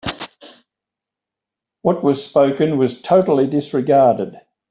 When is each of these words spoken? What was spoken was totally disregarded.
What 1.83 2.03
was 2.03 2.25
spoken 2.25 2.79
was 2.79 2.99
totally 3.03 3.45
disregarded. 3.45 4.35